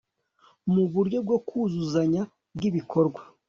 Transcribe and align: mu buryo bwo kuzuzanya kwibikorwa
mu 0.73 0.83
buryo 0.93 1.17
bwo 1.25 1.37
kuzuzanya 1.47 2.21
kwibikorwa 2.57 3.21